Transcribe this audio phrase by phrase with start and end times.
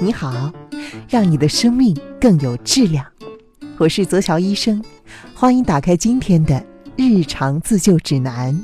[0.00, 0.52] 你好，
[1.08, 3.06] 让你的生命更有质量。
[3.78, 4.82] 我是泽桥医生，
[5.34, 6.64] 欢迎打开今天的
[6.96, 8.58] 日常自救指南。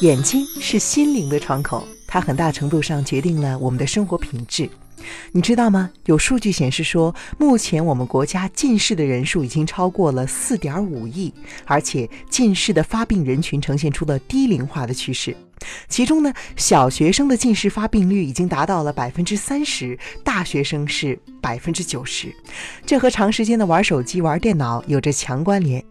[0.00, 4.68] 眼睛是心灵的窗口，它很大程度上决定了我们的生活品质。
[5.32, 5.90] 你知道吗？
[6.06, 11.32] 有数据显示说，目前我们国家近视的人数已经超过了四点五亿，
[11.64, 15.36] 而且近视的发病人群呈现出了低龄化的趋势。
[15.88, 22.34] 其中呢，小学生的近视发病率已经达到了百分之三十，大学生是百分之九十。
[22.86, 25.84] 这和长时间的玩手机、玩电脑有着强关联。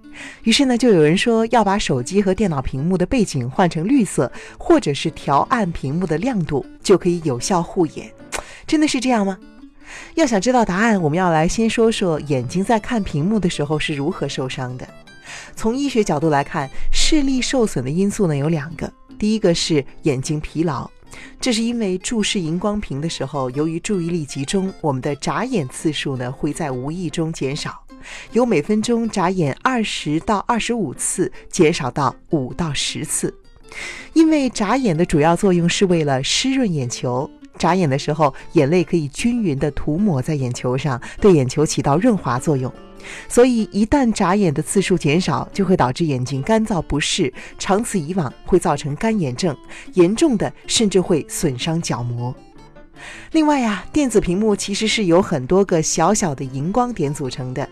[0.43, 8.11] 于是呢，就有人说要把手机和电脑屏幕的背景换成绿色，或者是调暗屏幕的亮度，就可以有效护眼。
[8.69, 9.35] 真的是这样吗？
[10.13, 14.87] 要想知道答案，我们要来先说说眼睛在看屏幕的时候是如何受伤的。
[15.55, 20.87] 从医学角度来看，视力受损的因素呢有两个，第一个是眼睛疲劳，
[21.41, 27.83] 这是因为注视荧光屏的时候，由于注意力集中，我们的眨眼次数呢会在无意中减少，
[28.33, 33.33] 由每分钟眨眼二十到二十五次减少到五到十次，
[34.13, 37.27] 因为眨眼的主要作用是为了湿润眼球。
[37.59, 42.73] 眨眼的时候，眼泪可以均匀地涂抹在眼球上，对眼球起到润滑作用。
[43.27, 49.55] 所以，一旦眨眼的次数减少，就会导致眼睛干燥不适，长此以往会造成干眼症，
[49.93, 52.33] 严重的甚至会损伤角膜。
[53.31, 57.67] 另外呀，电子屏幕其实是由很多个小小的荧光点组成的，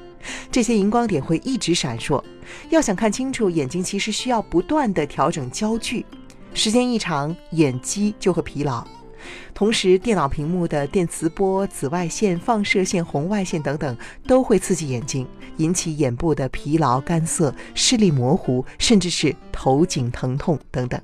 [0.49, 2.23] 这些荧光点会一直闪烁。
[2.69, 6.05] 要想看清楚，眼睛其实需要不断地调整焦距，
[6.53, 8.87] 时间一长，眼肌就会疲劳。
[9.53, 13.97] 同时，电脑屏幕的电磁波、紫外线、放射线、红外线等等，
[14.27, 21.01] 都会刺激眼睛，引起眼部的疲劳、干涩、视力模糊，甚至是头颈疼痛等等。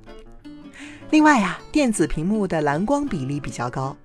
[1.09, 3.95] 另外啊，电子屏幕的蓝光比例比较高，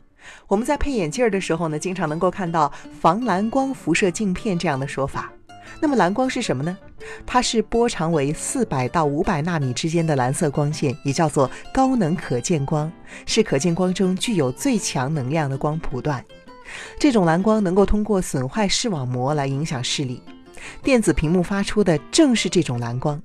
[0.46, 5.32] 我们在配眼镜的时候呢，经常能够看到防蓝光辐射镜片这样的说法。
[5.80, 6.76] 那么蓝光是什么呢？
[7.24, 12.90] 它是波长为四百到五百纳米之间的蓝色光线，也叫做高能可见光，
[13.26, 16.24] 是可见光中具有最强能量的光谱段。
[16.98, 20.22] 这种蓝光能够通过损坏视网膜来影响视力。
[20.82, 23.20] 电子屏幕发出的正是这种蓝光。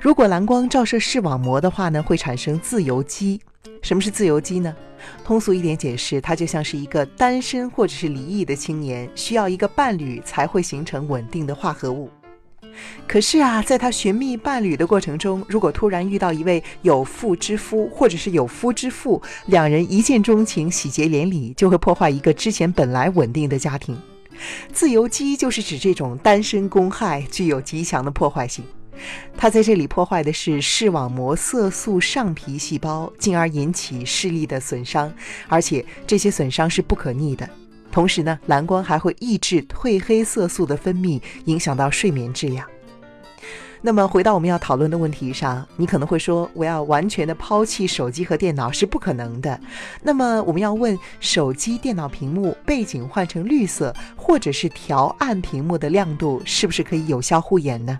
[0.00, 3.40] 如果蓝光照射视网膜的话呢，会产生自由基。
[3.82, 4.74] 什么是自由基呢？
[5.24, 12.10] 通俗一点解释，它就像是一个单身或者是离异的青年，需要一个伴侣才会形成稳定的化合物。
[13.06, 23.98] 可是啊，在他寻觅伴侣的过程中，如果突然遇到一位有妇之夫，或者是有夫之妇，两人一见钟情，喜结连理，就会破坏一个之前本来稳定的家庭。
[24.72, 28.64] 自由基就是指这种单身公害，具有极强的破坏性。
[29.36, 35.12] 它在这里破坏的是视网膜色素上皮细胞，进而引起视力的损伤，
[35.48, 37.48] 而且这些损伤是不可逆的。
[37.92, 42.66] 同时呢，蓝光还会抑制褪黑色素的分泌，影响到睡眠质量。
[43.82, 49.58] 那么回到我们要讨论的问题上，你可能会说，我要完全的抛弃手机和电脑是不可能的。
[50.02, 57.98] 那么我们要问，手机、电脑屏幕背景换成绿色，或者是调暗屏幕的亮度，是不是可以有效护眼呢？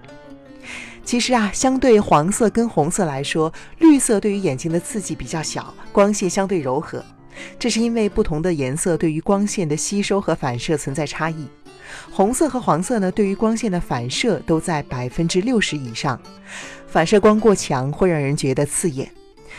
[1.05, 7.05] 其实啊，相对黄色跟红色来说，绿色对于眼睛的刺激比较小，光线相对柔和。
[7.59, 11.47] 这是因为不同的颜色对于光线的吸收和反射存在差异。
[12.11, 16.21] 红色和黄色呢，对于光线的反射都在百分之六十以上，
[16.87, 19.11] 反射光过强会让人觉得刺眼。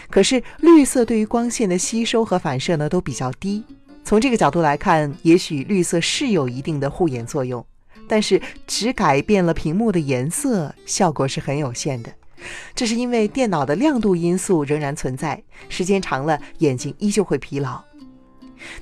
[0.09, 3.63] 可是绿色对于光线的吸收和反射呢，都比较低。
[4.03, 7.65] 从这个角度来看，也许绿色是有一定的护眼作用。
[8.11, 12.11] 但是只改变了屏幕的颜色，效果是很有限的。
[12.75, 17.81] 这是因为电脑的亮度因素仍然存在，时间长了眼睛依旧会疲劳。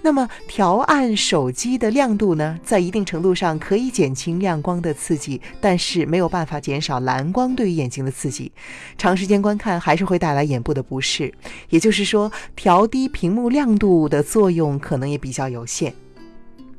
[0.02, 2.60] 那么调暗手机的亮度呢？
[2.64, 8.52] 在一定程度上可以减轻亮光的刺激，但是没有办法减少蓝光对于眼睛的刺激。
[8.98, 11.32] 长时间观看还是会带来眼部的不适。
[11.70, 15.94] 也就是说，调低屏幕亮度的作用可能也比较有限。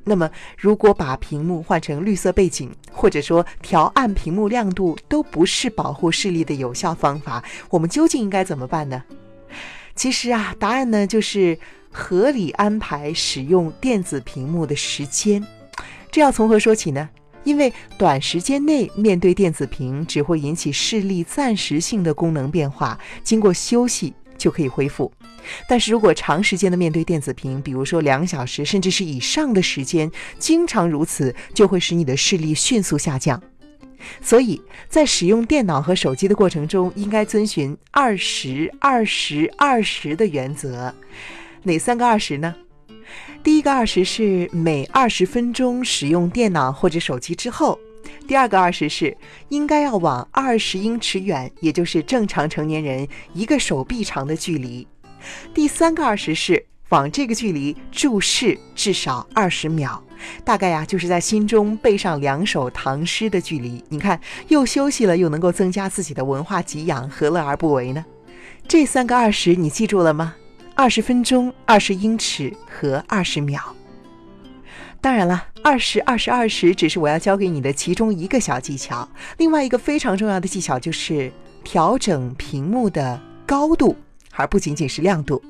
[0.05, 9.05] 那么，如果把屏幕换成绿色背景，或者说调暗屏幕亮度，都不是保护视力的有效方法，我们究竟应该怎么办呢？
[9.95, 11.59] 其实啊，答案呢就是
[11.91, 15.47] 合理安排使用电子屏幕的时间。
[16.11, 17.09] 这要从何说起呢？
[17.45, 24.13] 因为短时间内面对电子屏，只会引起视力暂时性的功能变化，经过休息。
[24.41, 25.13] 就可以恢复，
[25.69, 33.41] 但是如果长时间的面对电子屏，比如说两小时甚至是以上的时间，经常如此，就会使你的视力迅速下降。
[34.23, 34.59] 所以
[34.89, 40.93] 在使用电脑和手机的过程中，应该遵循二十二十二十的原则。
[41.65, 42.57] 哪三个二十呢？
[43.43, 47.79] 第一个二十是每二十分钟使用电脑或者手机之后；
[48.27, 49.17] 第二个二十是
[49.49, 54.87] 应该要往二十英尺远，也就是正常成年人一个手臂长的距离；
[55.53, 60.03] 第三个二十是往这个距离注视至少二十秒。
[60.45, 63.83] 大概呀，就是在心中背上两首唐诗的距离。
[63.89, 68.05] 你看，又休息了，又能够增加自己的文化给养，何乐而不为呢？
[68.69, 70.35] 这三个二十，你记住了吗？
[70.75, 73.75] 二十分钟、二十英尺和二十秒。
[75.01, 79.07] 当然了，二十、二十、二十只是我要教给你的其中一个小技巧。
[79.37, 81.31] 另外一个非常重要的技巧就是
[81.63, 83.95] 调整屏幕的高度，
[84.33, 85.43] 而不仅仅是亮度。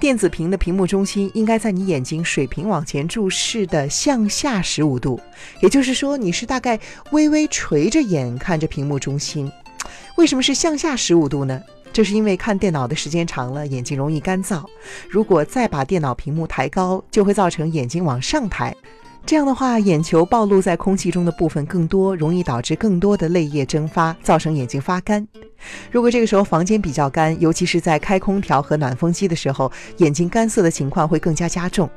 [0.00, 5.20] 电子屏的屏幕中心应该在你眼睛水平往前注视的向下十五度，
[5.60, 6.78] 也就是说你是大概
[7.12, 9.50] 微微垂着眼看着屏幕中心。
[10.16, 11.60] 为什么是向下十五度呢？
[11.92, 14.64] 这是因为看电脑的时间长了，眼睛容易干燥。
[15.08, 18.74] 如果再把电脑屏幕抬高，就会造成眼睛往上抬。
[19.26, 25.26] 这样的话，眼球暴露在空气中的部分更多，容易导致更多的泪液蒸发，造成眼睛发干。
[25.90, 31.88] 如果这个时候房间比较干，尤其是在开空调和暖风机的时候，眼睛干涩的情况会更加加重。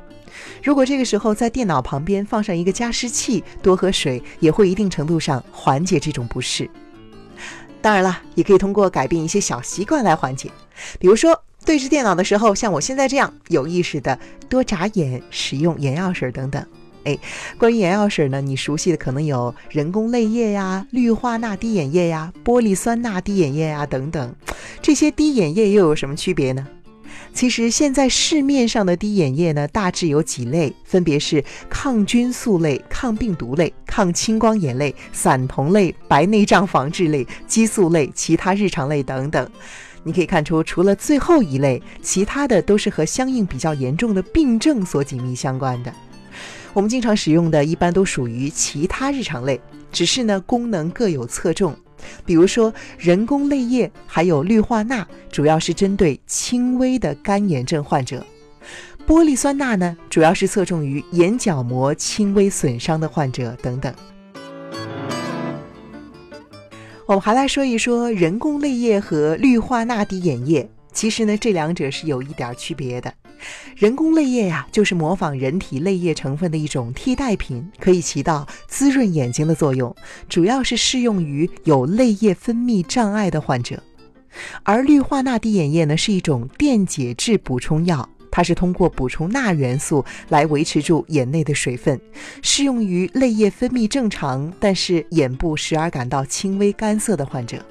[0.61, 6.69] 如果这个时候在电脑旁边放上一个加湿器，多喝水也会一定程度上缓解这种不适。
[7.81, 10.51] 当然了，也可以通过改变一些小习惯来缓解，
[10.99, 16.63] 比如说对着电脑的时候，像我现在这样有意识的多眨眼，使用眼药水等等。
[17.03, 17.17] 哎，
[17.57, 24.33] 关于眼药水呢，你熟悉的可能有人工泪液呀、氯化钠滴眼液呀、玻璃酸钠滴眼液呀等等。
[24.81, 26.67] 这些滴眼液又有什么区别呢？
[27.33, 39.49] 其实现在市面上的滴眼液呢，大致有几类，分别是抗菌素类、抗病毒类、抗青光眼类、散瞳类、白内障防治类、激素类、其他日常类等等。
[40.03, 45.91] 你可以看出，除了最后一类，其他的都是和相应比较严重的病症所紧密相关的。
[46.73, 49.61] 我们经常使用的，一般都属于其他日常类，
[49.91, 51.75] 只是呢功能各有侧重。
[52.25, 58.19] 比如说人工泪液，还有氯化钠，主要是针对轻微的干眼症患者；
[59.07, 63.93] 玻璃酸钠呢，主要是侧重于眼角膜轻微损伤的患者等等。
[67.05, 73.13] 我们还来说一说人工泪液和氯化钠滴眼液，其实呢，这两者是有一点区别的。
[73.75, 79.95] 人工泪液呀，就是模仿人体泪液成分的一种替代品，可以起到滋润眼睛的作用，
[80.29, 83.81] 主要是适用于有泪液分泌障碍的患者。
[84.63, 91.99] 而氯化钠滴眼液呢，是一种电解质补充药，它是通过补充钠元素来维持住眼内的水分，
[92.41, 97.63] 适用于泪液分泌正常，但是眼部时而感到轻微干涩的患者。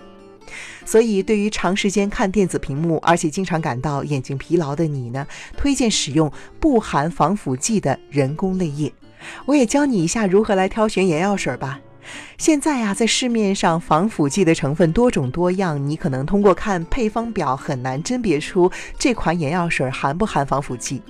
[0.84, 5.26] 所以，对于长时间看电子屏幕，而且经常感到眼睛疲劳的你呢，
[5.56, 8.92] 推荐使用不含防腐剂的人工泪液。
[9.46, 11.80] 我也教你一下如何来挑选眼药水吧。
[12.36, 21.00] 现在呀，在市面上防腐剂的成分多种多样，你可能通过看配方表很难甄别出这款眼药水含不含防腐剂。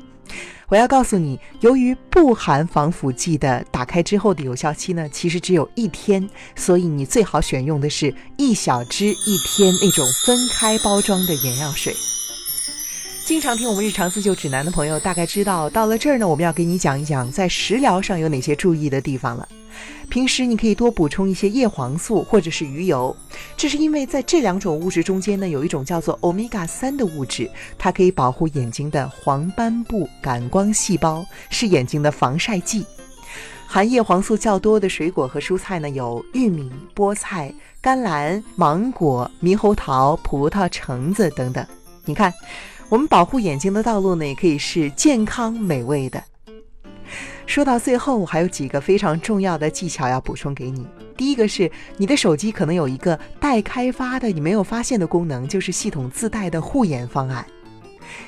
[0.73, 6.27] 我要告诉你，由于不含防腐剂的，打开之后的有效期呢，其实只有一天，
[6.57, 11.95] 所以你最好选用的是一小支一天那种分开包装的眼药水。
[13.27, 19.47] 经常听我们日常自救指南的朋友，大概知道到了这儿呢，我们要给你讲一讲在食疗上有哪些注意的地方了。
[20.09, 23.17] 平时你可以多补充一些叶黄素或者是鱼油，
[23.57, 32.85] 这是因为在这两种物质中间呢，有一种叫做欧米伽三的物质，它可以保护眼睛的黄斑部感光细胞，是眼睛的防晒剂。
[33.67, 37.51] 含叶黄素较多的水果和蔬菜呢，有玉米、菠菜、
[37.81, 41.67] 甘蓝、芒果、猕猴桃、葡萄、橙子等等。
[42.05, 42.31] 你看，
[42.91, 46.23] 我们保护眼睛的道路呢，也可以是健康美味的。
[47.53, 50.87] 说到最后，我还有几个非常重要的技巧要补充给你。
[51.19, 57.45] 第一个是，你的手机可能有一个待开发的你没有发现的功能，就是系统自带的护眼方案。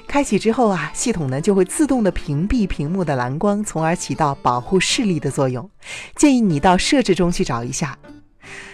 [0.06, 5.70] 开启之后啊，系统呢就会自动的屏蔽屏幕的蓝光，从而起到保护视力的作用。
[6.16, 7.98] 建议你到设置中去找一下。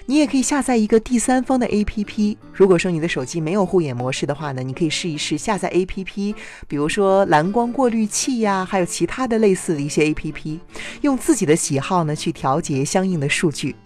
[0.06, 2.36] 你也可以下载一个第三方的 APP。
[2.52, 6.34] 如果说你的手机没有护眼模式的话呢，你可以试一试下载 APP，
[6.66, 10.58] 比如说蓝光过滤器呀，还有其他的类似的一些 APP，
[11.02, 13.76] 用自己的喜好呢去调节相应的数据。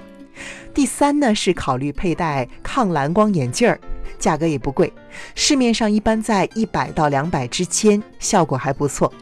[0.73, 3.79] 第三呢是考虑佩戴抗蓝光眼镜儿，
[4.19, 4.93] 价格也不贵，
[5.35, 9.13] 市面上一般在一百到两百之间，效果还不错。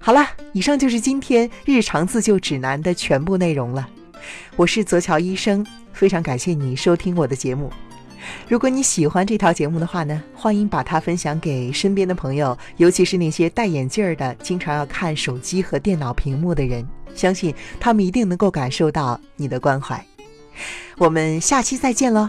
[0.00, 3.88] 好了，以上就是今天日常自救指南的全部内容了。
[4.56, 7.72] 我是泽桥医生，非常感谢你收听我的节目。
[8.48, 20.04] 如果你喜欢这条节目的话呢，欢迎把它分享给身边的朋友，尤其是那些戴眼镜的、经常要看手机和电脑屏幕的人，相信他们一定能够感受到你的关怀。
[20.98, 22.28] 我们下期再见喽。